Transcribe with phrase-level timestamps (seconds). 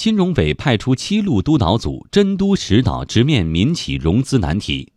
[0.00, 4.94] 金融委派出七路督导组，真督实导，直面民企融资难题。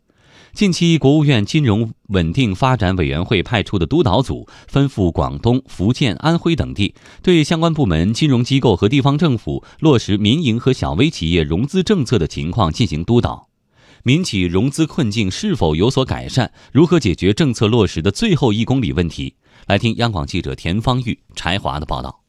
[0.53, 13.49] 近期，国务院金融稳定发展委员会派出的督导组分赴广东、福建、安徽等地，对相关部门、金融机构和地方政府落实民营和小微企业融资政策的情况进行督导。
[14.03, 16.51] 民企融资困境是否有所改善？
[16.71, 19.35] 如何解决政策落实的最后一公里问题？
[19.67, 22.22] 来听央广记者田方玉、柴华的报道。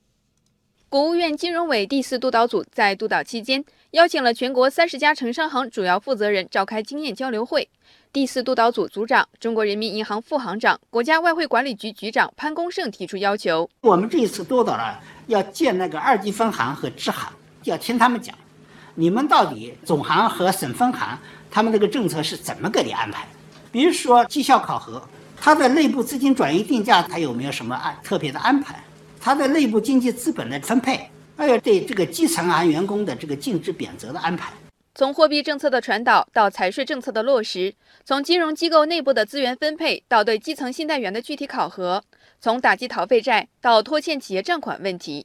[0.94, 7.68] 国务院金融委第四督导组在督导期间，邀请了全国三十家城商行主要负责人召开经验交流会。
[8.12, 17.28] 第四督导组组长、中国人民银行副行长、国家外汇管理局局长潘功胜提出要求：我们这一次督导了，要建那个二级分行和支行，
[17.64, 18.32] 要听他们讲，
[18.94, 21.18] 你们到底总行和省分行
[21.50, 23.26] 他们那个政策是怎么给你安排？
[23.72, 25.02] 比如说绩效考核，
[25.36, 28.80] 它的内部资金转移定价，它有没有什么安特别的安排？
[29.24, 31.00] 它的内部经济资本的分配，
[31.34, 34.52] 还有对这个基层啊员工的这个尽职贬责的安排。
[34.94, 37.72] 从货币政策的传导到财税政策的落实，
[38.04, 42.04] 从金融机构内部的资源分配到对基层信贷员的具体考核，
[42.38, 45.24] 从打击逃废债到拖欠企业账款问题，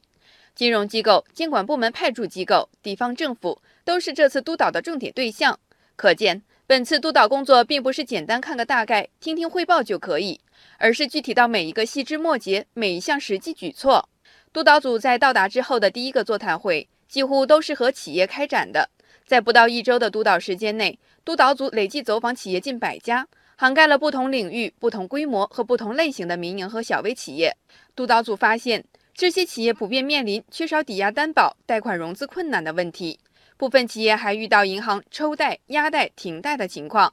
[0.54, 5.60] 金融机构、监管部门派驻机构、地方政府都是这次督导的重点对象。
[5.94, 10.38] 可见，本次督导工作并不是简单看个大概、听听汇报就可以，
[10.78, 14.08] 而是具体到每一个细枝末节、每一项实际举措。
[14.52, 18.88] 督导组在到达之后的第一个座谈会，几乎都是和企业开展的。
[19.26, 27.52] 在不到一周的督导时间内，督导组累计走访企业近百家，涵盖了不同领域、不同规模和不同类型的民营和小微企业。
[27.96, 33.18] 督导组发现，这些企业普遍面临缺少抵押担保、贷款融资困难的问题，
[33.60, 37.12] 部分企业还遇到银行抽贷、压贷、停贷的情况。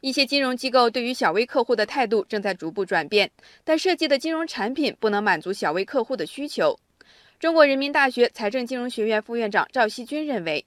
[0.00, 3.30] 一些金融机构对于小微客户的态度正在逐步转变，
[3.62, 6.76] 但设计的金融产品不能满足小微客户的需求。
[7.38, 10.64] 中国人民大学财政金融学院副院长赵锡军认为。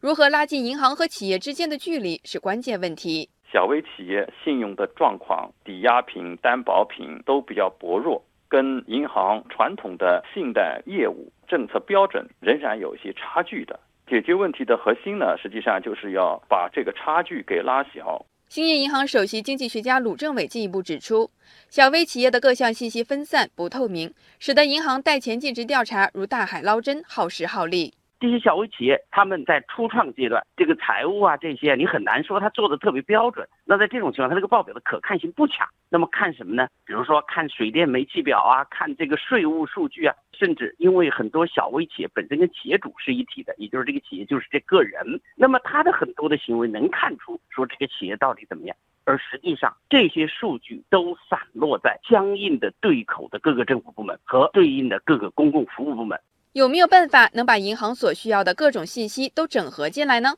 [0.00, 3.28] 如何拉近银行和企业之间的距离是关键问题。
[3.52, 13.78] 小微企业信用的状况、抵押品、担保品都比较薄弱，跟银行传统的信贷业务政策标准仍然有一些差距的。
[14.10, 18.26] 解决问题的核心呢，实际上就是要把这个差距给拉小。
[18.48, 21.30] 兴业银行首席经济学家鲁政委进一步指出，
[21.68, 27.94] 小微企业的各项信息分散不透明，使得银行贷前尽职调查如大海捞针，耗时耗力。
[28.20, 33.48] 这些小微企业，他们在初创阶段，这个财务啊这些，你很难说他做的特别标准。
[33.64, 35.66] 那在这种情况，他这个报表的可看性不强。
[35.88, 36.68] 那么看什么呢？
[36.84, 45.02] 比如说看水电煤气表啊，看这个税务数据啊，甚至因为很多小微企业本身跟企业主是一体的，也就是这个企业就是这个人，
[45.34, 48.76] 那么他的很多的行为能看出说这个企业到底怎么样。
[49.06, 56.20] 而实际上，这些数据都散落在相应的对口的各个政府部门和对应的各个公共服务部门。
[56.52, 60.34] 有没有办法能把银行所需要的各种信息都整合进来呢？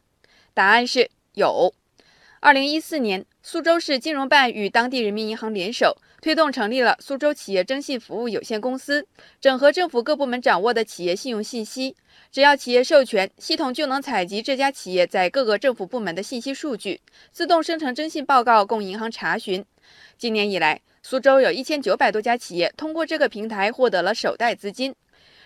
[0.52, 1.72] 答案是有。
[2.40, 9.06] 二零一四年，苏州市金融办与当地人民银行联手，推动成立了苏州企业征信服务有限公司，
[9.40, 11.96] 整合政府各部门掌握的企业信用信息。
[12.30, 19.64] 只要企业授权，系统就能采集这家企业在各个政府部门的信息数据，自动生成征信报告供银行查询。
[20.18, 24.94] 今年以来，苏州有一千九百多家企业通过这个平台获得了首贷资金。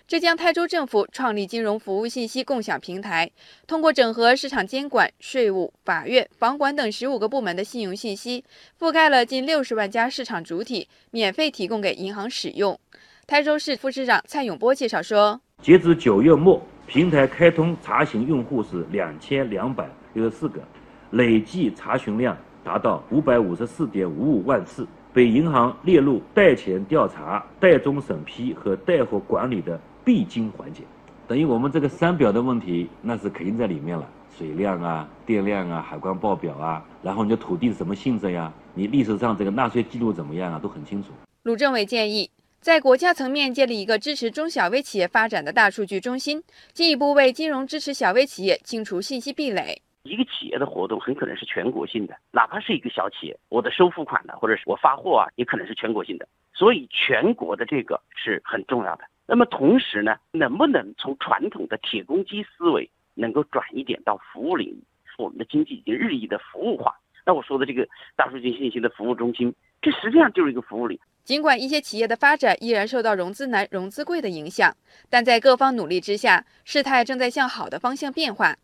[0.08, 3.28] 浙江台州政府创立金融服务信息共享平台，
[3.66, 8.44] 通过整合市场监管、税务、法院、房管等十五个部门的信用信息，
[8.78, 12.78] 覆盖了近六十万家市场主体，免费提供给银行使用。
[13.26, 20.62] 台州市副市长蔡永波介绍说，截至九月末，平台开通查询用户是两千两百六十四个，
[21.10, 29.80] 累计查询量达到五百五十四点五五万次，被银行列入贷前调查、贷中审批和贷后管理的。
[30.06, 30.84] 必经环节，
[31.26, 34.08] 等于我们这个三表的问题，那是肯定在里面了。
[34.38, 38.52] 水量啊、电量啊、海关报表啊，然后你的土地是什么性质呀？
[38.72, 40.60] 你历史上这个纳税记录怎么样啊？
[40.62, 41.08] 都很清楚。
[41.42, 42.30] 鲁政委建议，
[42.60, 46.40] 在国家层面建立一个支持中小微企业发展的大数据中心，
[46.72, 49.82] 进一步为金融支持小微企业清除信息壁垒。
[50.04, 56.28] 一个企业的活动很可能是全国性的，哪怕是一个小企业，我的收付款的或者是我发货啊，也可能是全国性的。
[56.54, 59.04] 所以全国的这个是很重要的。
[59.26, 64.82] 那么同时呢，能不能从传统的铁公鸡思维能够转一点到服务领域？
[65.18, 66.94] 我们的经济已经日益的服务化。
[67.24, 69.52] 那我说的这个大数据信息的服务中心，
[69.82, 71.00] 这实际上就是一个服务领域。
[71.24, 74.72] 尽管一些企业的发展依然受到融资难、融资贵的影响，
[75.10, 78.56] 但在各方努力之下，事态正在向好的方向变化。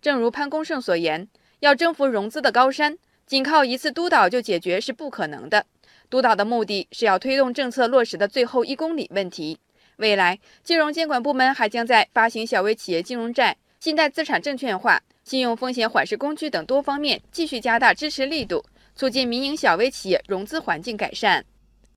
[0.00, 1.28] 正如潘功胜所言，
[1.60, 2.96] 要征服融资的高山，
[3.26, 5.66] 仅靠一次督导就解决是不可能的。
[6.08, 9.58] 督导的目的是要推动政策落实的最后一公里问题。
[9.96, 18.62] 未来，金融监管部门还将在发行小微企业金融债、信贷资产证券化、信用风险缓释工具等多方面继续加大支持力度，
[18.94, 21.42] 促进民营小微企业融资环境改善。